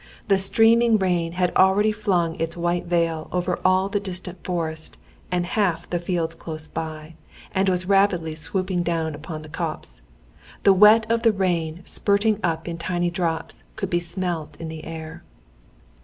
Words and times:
The 0.29 0.39
streaming 0.39 0.97
rain 0.97 1.33
had 1.33 1.55
already 1.55 1.91
flung 1.91 2.35
its 2.39 2.57
white 2.57 2.87
veil 2.87 3.27
over 3.31 3.59
all 3.63 3.87
the 3.87 3.99
distant 3.99 4.43
forest 4.43 4.97
and 5.31 5.45
half 5.45 5.87
the 5.91 5.99
fields 5.99 6.33
close 6.33 6.65
by, 6.65 7.13
and 7.53 7.69
was 7.69 7.85
rapidly 7.85 8.33
swooping 8.33 8.81
down 8.81 9.13
upon 9.13 9.43
the 9.43 9.47
copse. 9.47 10.01
The 10.63 10.73
wet 10.73 11.05
of 11.11 11.21
the 11.21 11.31
rain 11.31 11.83
spurting 11.85 12.39
up 12.43 12.67
in 12.67 12.79
tiny 12.79 13.11
drops 13.11 13.63
could 13.75 13.91
be 13.91 13.99
smelt 13.99 14.57
in 14.59 14.69
the 14.69 14.85
air. 14.85 15.23